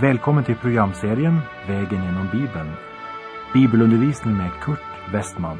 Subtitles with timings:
[0.00, 2.72] Välkommen till programserien Vägen genom Bibeln.
[3.52, 5.58] Bibelundervisning med Kurt Westman.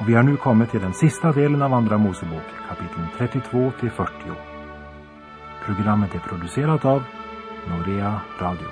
[0.00, 3.90] Och vi har nu kommit till den sista delen av Andra Mosebok, kapitlen 32 till
[3.90, 4.12] 40.
[5.64, 7.02] Programmet är producerat av
[7.68, 8.68] Norea Radio.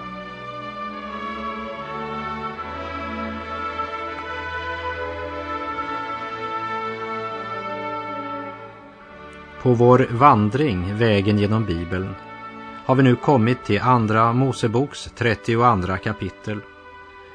[9.63, 12.15] På vår vandring, vägen genom Bibeln,
[12.87, 16.61] har vi nu kommit till Andra Moseboks 32 kapitel.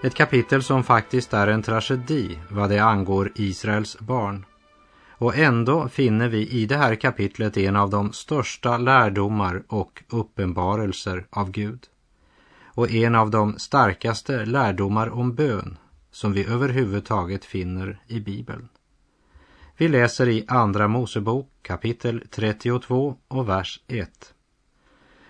[0.03, 4.45] Ett kapitel som faktiskt är en tragedi vad det angår Israels barn.
[5.09, 11.25] Och ändå finner vi i det här kapitlet en av de största lärdomar och uppenbarelser
[11.29, 11.83] av Gud.
[12.65, 15.77] Och en av de starkaste lärdomar om bön
[16.11, 18.69] som vi överhuvudtaget finner i Bibeln.
[19.77, 24.33] Vi läser i Andra Mosebok kapitel 32 och vers 1.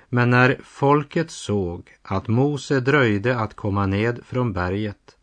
[0.09, 5.17] Men när folket såg att Mose dröjde att komma ned från berget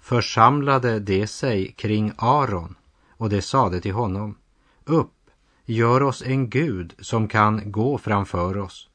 [0.00, 2.74] församlade de sig kring Aron
[3.10, 4.38] och de sade till honom
[4.84, 5.30] Upp,
[5.64, 8.88] gör oss en Gud som kan gå framför oss.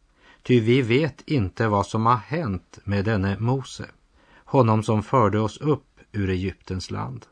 [0.43, 3.85] Ty vi vet inte vad som har hänt med denne Mose,
[4.45, 7.25] honom som förde oss upp ur Egyptens land.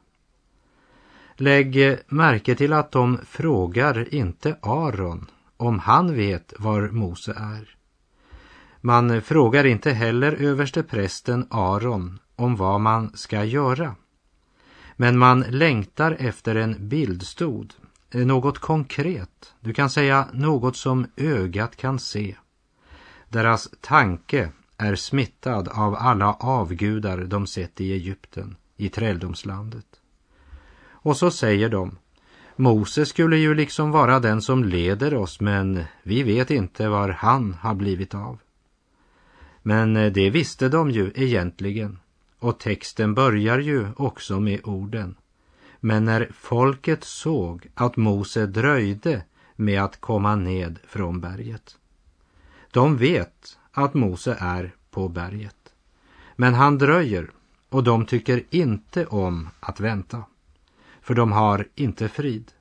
[1.36, 7.76] Lägg märke till att de frågar inte Aron om han vet var Mose är.
[8.84, 13.96] Man frågar inte heller överste prästen Aron om vad man ska göra.
[14.96, 17.74] Men man längtar efter en bildstod,
[18.12, 22.36] eh, något konkret, du kan säga något som ögat kan se.
[23.30, 29.86] Deras tanke är smittad av alla avgudar de sett i Egypten, i träldomslandet.
[30.84, 31.98] Och så säger de,
[32.56, 37.54] Mose skulle ju liksom vara den som leder oss, men vi vet inte var han
[37.54, 38.40] har blivit av.
[39.62, 42.00] Men eh, det visste de ju egentligen.
[42.40, 45.16] Och texten börjar ju också med orden.
[45.80, 49.24] Men när folket såg att Mose dröjde
[49.56, 51.78] med att komma ned från berget.
[52.72, 55.74] De vet att Mose är på berget.
[56.36, 57.32] Men han dröjer
[57.70, 60.24] och de tycker inte om att vänta.
[61.02, 62.52] För de har inte frid.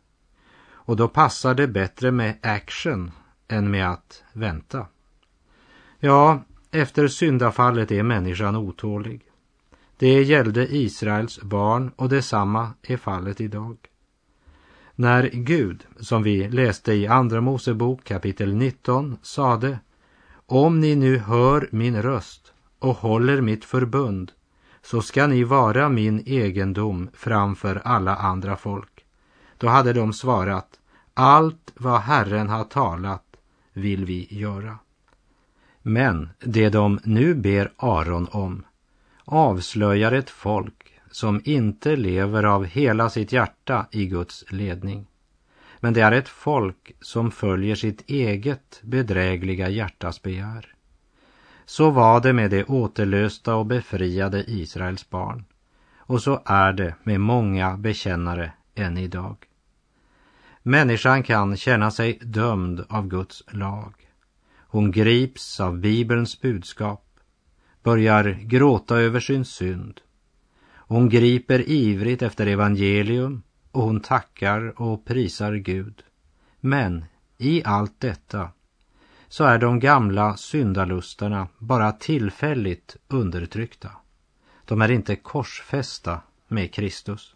[0.70, 3.10] Och då passar det bättre med action
[3.48, 4.86] än med att vänta.
[5.98, 9.22] Ja, efter syndafallet är människan otålig.
[9.96, 13.76] Det gällde Israels barn och detsamma är fallet idag.
[14.94, 19.78] När Gud, som vi läste i Andra Mosebok kapitel 19, sade
[20.46, 24.32] Om ni nu hör min röst och håller mitt förbund
[24.82, 29.04] så ska ni vara min egendom framför alla andra folk.
[29.58, 30.68] Då hade de svarat
[31.14, 33.36] Allt vad Herren har talat
[33.72, 34.78] vill vi göra.
[35.82, 38.64] Men det de nu ber Aron om
[39.24, 45.06] avslöjar ett folk som inte lever av hela sitt hjärta i Guds ledning.
[45.80, 50.74] Men det är ett folk som följer sitt eget bedrägliga hjärtas begär.
[51.64, 55.44] Så var det med det återlösta och befriade Israels barn.
[55.96, 59.36] Och så är det med många bekännare än idag.
[60.62, 63.99] Människan kan känna sig dömd av Guds lag.
[64.72, 67.06] Hon grips av Bibelns budskap,
[67.82, 70.00] börjar gråta över sin synd.
[70.74, 76.02] Hon griper ivrigt efter evangelium och hon tackar och prisar Gud.
[76.60, 77.04] Men
[77.38, 78.50] i allt detta
[79.28, 83.90] så är de gamla syndalustarna bara tillfälligt undertryckta.
[84.64, 87.34] De är inte korsfästa med Kristus.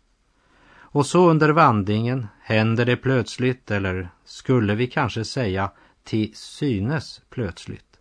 [0.71, 5.71] Och så under vandringen händer det plötsligt, eller skulle vi kanske säga
[6.04, 7.98] till synes plötsligt.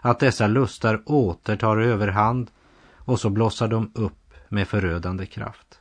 [0.00, 2.50] Att dessa lustar återtar överhand
[2.94, 5.80] och så blossar de upp med förödande kraft.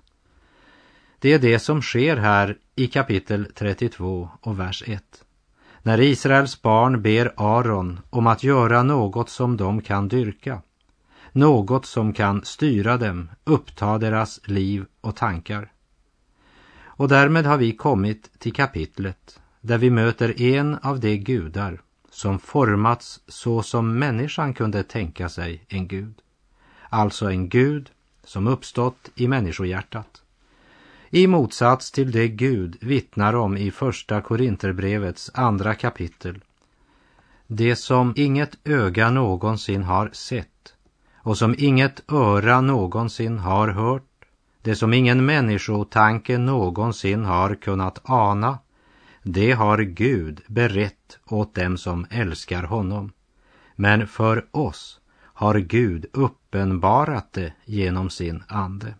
[1.19, 5.03] Det är det som sker här i kapitel 32 och vers 1.
[5.81, 10.62] När Israels barn ber Aron om att göra något som de kan dyrka.
[11.31, 15.71] Något som kan styra dem, uppta deras liv och tankar.
[16.97, 22.39] Och därmed har vi kommit till kapitlet där vi möter en av de gudar som
[22.39, 26.13] formats så som människan kunde tänka sig en gud.
[26.89, 27.89] Alltså en gud
[28.23, 30.21] som uppstått i människohjärtat.
[31.09, 36.44] I motsats till det Gud vittnar om i första Korinterbrevets andra kapitel.
[37.47, 40.73] Det som inget öga någonsin har sett
[41.15, 44.25] och som inget öra någonsin har hört,
[44.62, 48.57] det som ingen människotanke någonsin har kunnat ana,
[49.27, 53.12] det har Gud berett åt dem som älskar honom.
[53.75, 58.95] Men för oss har Gud uppenbarat det genom sin ande.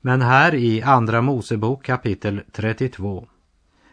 [0.00, 3.28] Men här i Andra Mosebok kapitel 32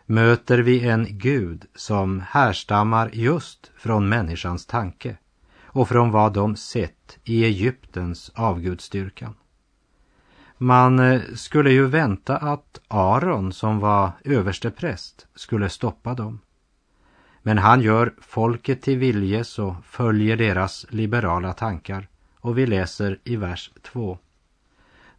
[0.06, 5.18] möter vi en Gud som härstammar just från människans tanke
[5.62, 9.36] och från vad de sett i Egyptens avgudstyrkan.
[10.62, 16.40] Man eh, skulle ju vänta att Aron som var överste präst skulle stoppa dem.
[17.42, 22.08] Men han gör folket till viljes och följer deras liberala tankar.
[22.40, 24.18] Och vi läser i vers 2.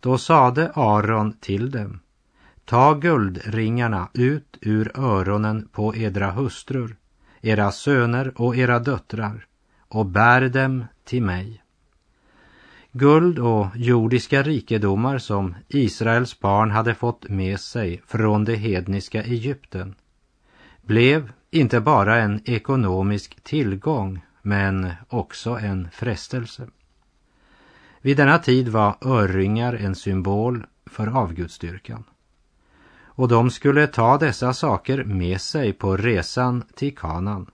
[0.00, 2.00] Då sade Aron till dem.
[2.64, 6.96] Ta guldringarna ut ur öronen på edra hustrur,
[7.40, 9.46] era söner och era döttrar
[9.88, 11.62] och bär dem till mig.
[12.92, 19.94] Guld och jordiska rikedomar som Israels barn hade fått med sig från det hedniska Egypten
[20.82, 26.68] blev inte bara en ekonomisk tillgång men också en frestelse.
[28.00, 32.04] Vid denna tid var örringar en symbol för avgudstyrkan.
[33.02, 37.50] Och de skulle ta dessa saker med sig på resan till Kanan.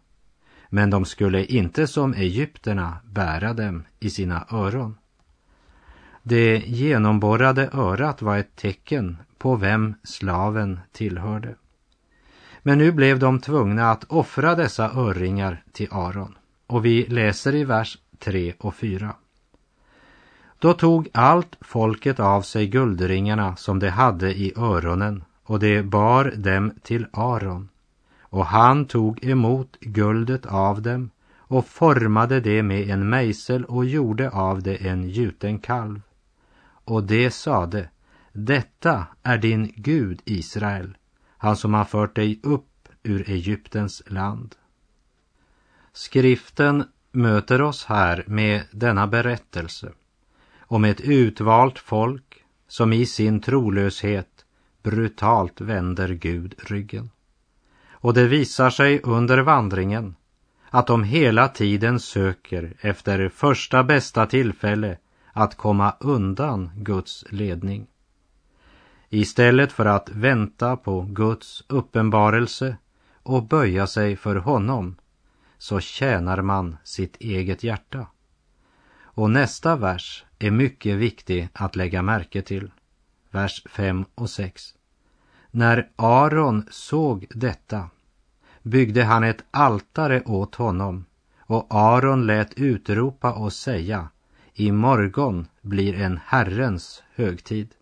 [0.69, 4.97] Men de skulle inte som egypterna bära dem i sina öron.
[6.29, 11.55] Det genomborrade örat var ett tecken på vem slaven tillhörde.
[12.63, 16.39] Men nu blev de tvungna att offra dessa örringar till Aron.
[16.67, 19.15] Och vi läser i vers 3 och 4.
[20.59, 26.33] Då tog allt folket av sig guldringarna som de hade i öronen och de bar
[26.37, 27.69] dem till Aron.
[28.21, 34.31] Och han tog emot guldet av dem och formade det med en mejsel och gjorde
[34.31, 36.01] av det en gjuten kalv.
[36.87, 37.89] Och det sade,
[38.33, 40.97] detta är din Gud Israel,
[41.39, 44.55] han som har fört dig upp ur Egyptens land.
[45.93, 49.93] Skriften möter oss här med denna berättelse
[50.59, 54.45] om ett utvalt folk som i sin trolöshet
[54.83, 57.11] brutalt vänder Gud ryggen.
[57.91, 60.15] Och det visar sig under vandringen
[60.71, 64.99] att de hela tiden söker efter första bästa tillfälle
[65.37, 67.87] att komma undan Guds ledning.
[69.09, 72.77] Istället för att vänta på Guds uppenbarelse
[73.23, 74.97] och böja sig för honom
[75.59, 78.07] så tjänar man sitt eget hjärta.
[79.01, 82.71] Och nästa vers är mycket viktig att lägga märke till.
[83.31, 84.75] Vers 5 och 6.
[85.51, 87.91] När Aron såg detta
[88.63, 91.05] byggde han ett altare åt honom
[91.39, 94.09] och Aron lät utropa och säga
[94.59, 97.75] i morgon blir en Herrens högtid.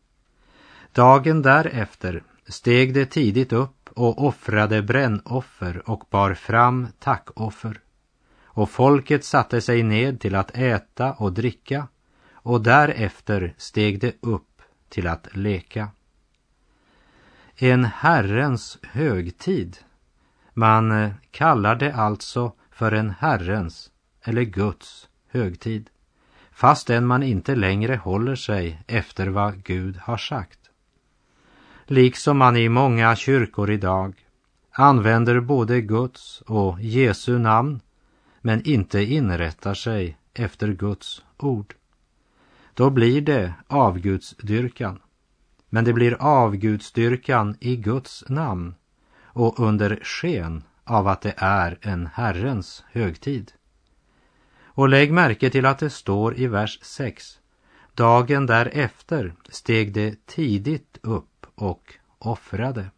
[0.92, 7.80] Dagen därefter steg de tidigt upp och offrade brännoffer och bar fram tackoffer.
[8.44, 11.88] Och folket satte sig ned till att äta och dricka
[12.32, 15.88] och därefter steg de upp till att leka.
[17.56, 19.78] En Herrens högtid.
[20.52, 23.90] Man kallar det alltså för en Herrens
[24.22, 25.90] eller Guds högtid
[26.54, 30.58] fastän man inte längre håller sig efter vad Gud har sagt.
[31.86, 34.14] Liksom man i många kyrkor idag
[34.70, 37.80] använder både Guds och Jesu namn
[38.40, 41.74] men inte inrättar sig efter Guds ord.
[42.74, 44.98] Då blir det avgudsdyrkan.
[45.68, 48.74] Men det blir avgudsdyrkan i Guds namn
[49.22, 53.52] och under sken av att det är en Herrens högtid.
[54.74, 57.38] Och lägg märke till att det står i vers 6.
[57.94, 62.90] Dagen därefter steg det tidigt upp och offrade.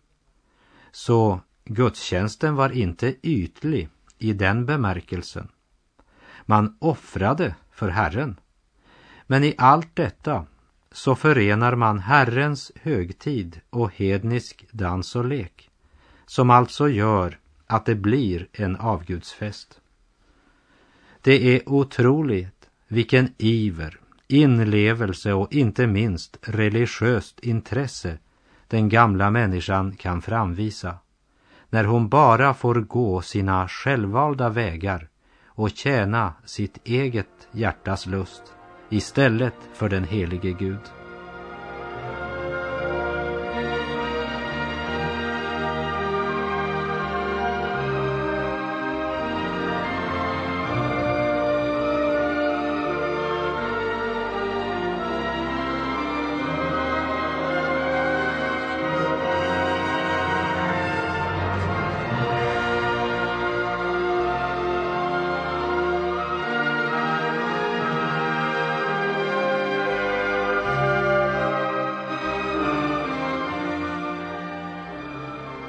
[0.93, 5.49] Så gudstjänsten var inte ytlig i den bemärkelsen.
[6.43, 8.41] Man offrade för Herren.
[9.27, 10.47] Men i allt detta
[10.93, 15.71] så förenar man Herrens högtid och hednisk dans och lek,
[16.27, 19.81] som alltså gör att det blir en avgudsfest.
[21.27, 28.19] Det är otroligt vilken iver, inlevelse och inte minst religiöst intresse
[28.69, 30.95] den gamla människan kan framvisa
[31.71, 35.09] när hon bara får gå sina självvalda vägar
[35.47, 38.43] och tjäna sitt eget hjärtas lust
[38.91, 40.96] istället för den helige Gud.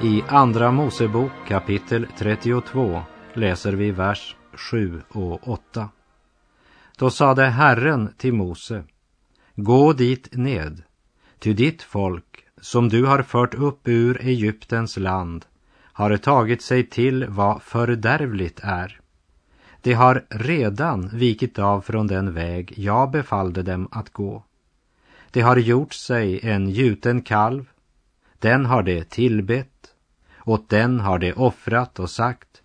[0.08, 3.02] I Andra Mosebok kapitel 32
[3.34, 5.90] läser vi vers 7 och 8.
[6.98, 8.84] Då sade Herren till Mose,
[9.56, 10.84] gå dit ned,
[11.40, 15.46] ty ditt folk som du har fört upp ur Egyptens land
[15.82, 19.00] har tagit sig till vad fördärvligt är.
[19.82, 24.44] De har redan vikit av från den väg jag befallde dem att gå.
[25.32, 27.70] De har gjort sig en gjuten kalv,
[28.40, 29.77] den har de tillbett,
[30.48, 32.62] åt den har de offrat och sagt,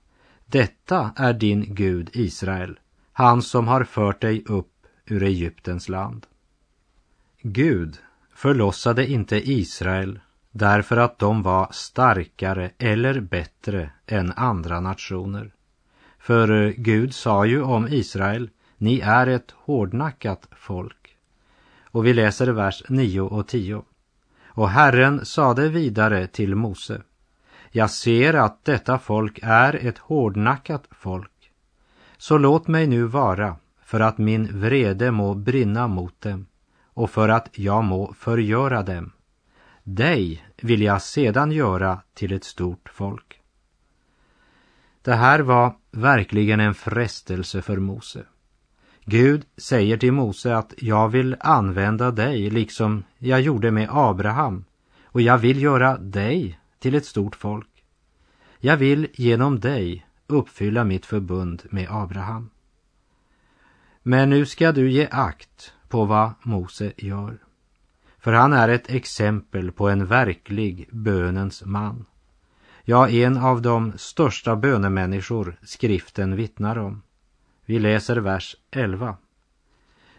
[0.46, 2.78] detta är din Gud Israel,
[3.12, 6.26] han som har fört dig upp ur Egyptens land.
[7.42, 7.98] Gud
[8.34, 10.20] förlossade inte Israel
[10.50, 15.54] därför att de var starkare eller bättre än andra nationer.
[16.18, 21.16] För eh, Gud sa ju om Israel, ni är ett hårdnackat folk.
[21.82, 23.82] Och vi läser vers 9 och 10.
[24.46, 27.02] Och Herren sade vidare till Mose,
[27.74, 31.52] jag ser att detta folk är ett hårdnackat folk.
[32.16, 36.46] Så låt mig nu vara för att min vrede må brinna mot dem
[36.84, 39.12] och för att jag må förgöra dem.
[39.82, 43.40] Dig vill jag sedan göra till ett stort folk.
[45.02, 48.24] Det här var verkligen en frestelse för Mose.
[49.04, 54.64] Gud säger till Mose att jag vill använda dig liksom jag gjorde med Abraham
[55.04, 57.84] och jag vill göra dig till ett stort folk.
[58.58, 62.50] Jag vill genom dig uppfylla mitt förbund med Abraham.
[64.02, 67.38] Men nu ska du ge akt på vad Mose gör.
[68.18, 72.04] För han är ett exempel på en verklig bönens man.
[72.84, 77.02] Ja, en av de största bönemänniskor skriften vittnar om.
[77.64, 79.16] Vi läser vers 11.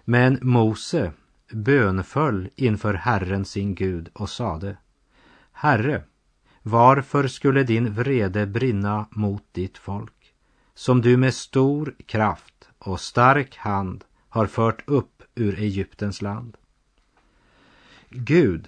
[0.05, 1.11] Men Mose
[1.51, 4.77] bönföll inför Herren sin Gud och sade
[5.51, 6.03] Herre,
[6.63, 10.33] varför skulle din vrede brinna mot ditt folk,
[10.73, 16.57] som du med stor kraft och stark hand har fört upp ur Egyptens land?
[18.09, 18.67] Gud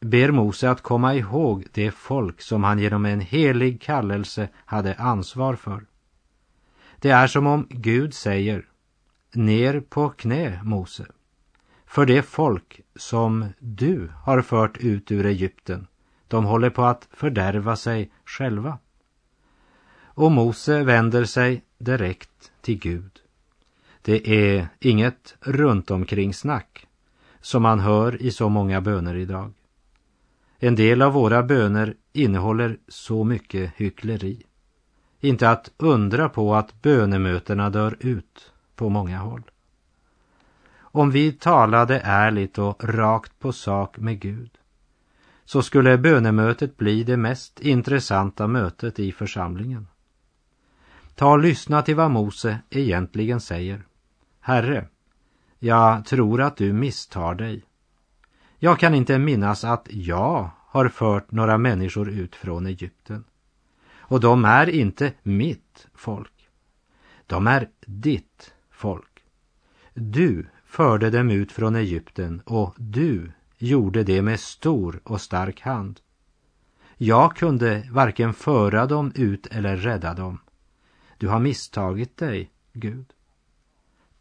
[0.00, 5.56] ber Mose att komma ihåg det folk som han genom en helig kallelse hade ansvar
[5.56, 5.86] för.
[6.98, 8.66] Det är som om Gud säger,
[9.32, 11.06] ner på knä Mose,
[11.86, 15.86] för det folk som du har fört ut ur Egypten,
[16.30, 18.78] de håller på att fördärva sig själva.
[20.02, 23.20] Och Mose vänder sig direkt till Gud.
[24.02, 26.86] Det är inget runt omkring snack
[27.40, 29.52] som man hör i så många böner idag.
[30.58, 34.42] En del av våra böner innehåller så mycket hyckleri.
[35.20, 39.42] Inte att undra på att bönemötena dör ut på många håll.
[40.92, 44.59] Om vi talade ärligt och rakt på sak med Gud
[45.50, 49.86] så skulle bönemötet bli det mest intressanta mötet i församlingen.
[51.14, 53.82] Ta och lyssna till vad Mose egentligen säger.
[54.40, 54.86] Herre,
[55.58, 57.64] jag tror att du misstar dig.
[58.58, 63.24] Jag kan inte minnas att jag har fört några människor ut från Egypten.
[63.96, 66.48] Och de är inte mitt folk.
[67.26, 69.24] De är ditt folk.
[69.94, 76.00] Du förde dem ut från Egypten och du gjorde det med stor och stark hand.
[76.96, 80.38] Jag kunde varken föra dem ut eller rädda dem.
[81.18, 83.12] Du har misstagit dig, Gud.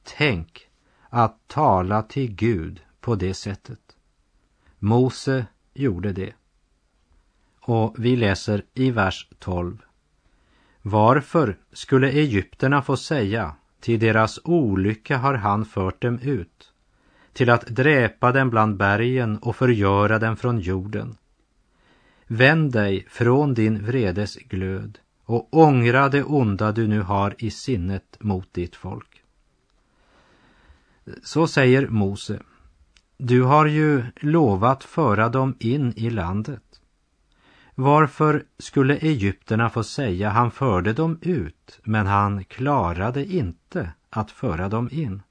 [0.03, 0.67] Tänk
[1.10, 3.79] att tala till Gud på det sättet.
[4.79, 6.34] Mose gjorde det.
[7.62, 9.77] Och vi läser i vers 12.
[10.81, 16.74] Varför skulle egyptierna få säga, till deras olycka har han fört dem ut,
[17.39, 21.17] till att dräpa den bland bergen och förgöra den från jorden.
[22.27, 28.17] Vänd dig från din vredes glöd och ångra det onda du nu har i sinnet
[28.19, 29.24] mot ditt folk.
[31.24, 32.39] Så säger Mose,
[33.17, 36.81] du har ju lovat föra dem in i landet.
[37.75, 44.69] Varför skulle egyptierna få säga han förde dem ut, men han klarade inte att föra
[44.69, 45.22] dem in?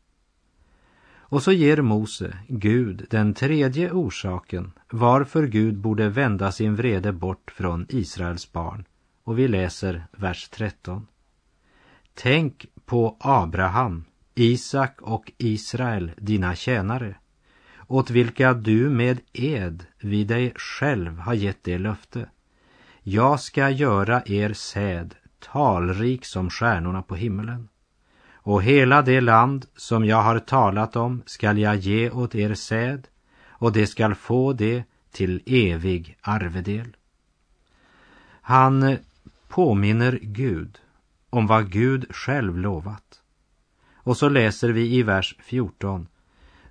[1.30, 7.50] Och så ger Mose Gud den tredje orsaken varför Gud borde vända sin vrede bort
[7.50, 8.84] från Israels barn.
[9.24, 11.06] Och vi läser vers 13.
[12.14, 14.04] Tänk på Abraham,
[14.34, 17.14] Isak och Israel, dina tjänare,
[17.86, 22.30] åt vilka du med ed vid dig själv har gett det löfte.
[23.02, 27.68] Jag ska göra er säd talrik som stjärnorna på himmelen.
[28.48, 33.08] Och hela det land som jag har talat om skall jag ge åt er säd
[33.48, 36.96] och det skall få det till evig arvedel.
[38.40, 38.96] Han
[39.48, 40.78] påminner Gud
[41.30, 43.22] om vad Gud själv lovat.
[43.94, 46.08] Och så läser vi i vers 14.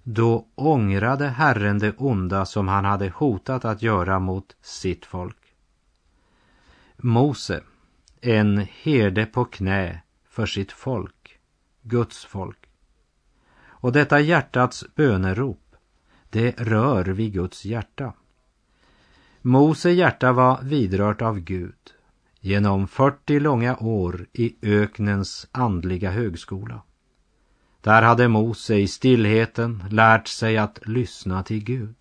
[0.04, 5.54] Då ångrade Herren det onda som han hade hotat att göra mot sitt folk.
[6.98, 7.64] Mose,
[8.22, 11.17] en herde på knä för sitt folk,
[11.88, 12.70] Guds folk.
[13.66, 15.76] Och detta hjärtats bönerop,
[16.30, 18.14] det rör vid Guds hjärta.
[19.42, 21.76] Mose hjärta var vidrört av Gud
[22.40, 26.82] genom 40 långa år i öknens andliga högskola.
[27.82, 31.96] Där hade Mose i stillheten lärt sig att lyssna till Gud.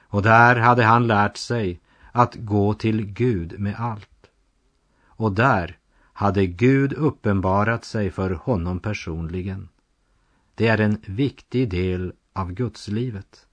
[0.00, 1.80] Och där hade han lärt sig
[2.12, 4.30] att gå till Gud med allt.
[5.06, 5.78] Och där
[6.22, 9.68] hade Gud uppenbarat sig för honom personligen.
[10.54, 13.46] Det är en viktig del av gudslivet.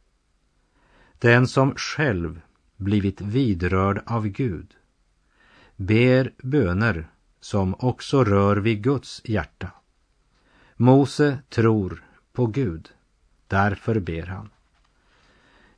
[1.19, 2.41] Den som själv
[2.75, 4.75] blivit vidrörd av Gud
[5.75, 7.07] ber böner
[7.39, 9.71] som också rör vid Guds hjärta.
[10.75, 12.89] Mose tror på Gud,
[13.47, 14.49] därför ber han.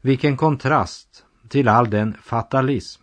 [0.01, 3.01] Vilken kontrast till all den fatalism,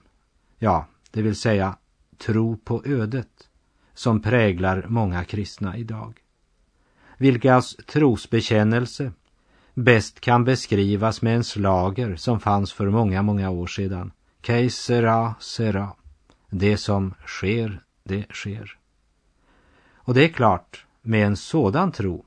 [0.59, 1.77] ja, det vill säga
[2.19, 3.49] tro på ödet,
[3.99, 6.15] som präglar många kristna idag.
[7.17, 9.13] Vilkas trosbekännelse
[9.75, 14.13] bäst kan beskrivas med en slager som fanns för många, många år sedan.
[14.43, 15.89] Kejsera, sera.
[16.51, 18.79] Det som sker, det sker.
[19.95, 22.25] Och det är klart, med en sådan tro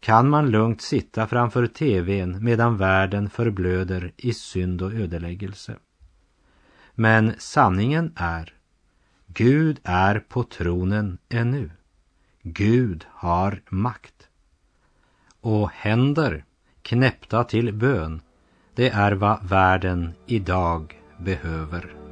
[0.00, 5.76] kan man lugnt sitta framför tvn medan världen förblöder i synd och ödeläggelse.
[6.94, 8.53] Men sanningen är,
[9.34, 11.70] Gud är på tronen ännu.
[12.42, 14.28] Gud har makt.
[15.40, 16.44] Och händer
[16.82, 18.20] knäppta till bön,
[18.74, 22.03] det är vad världen idag behöver.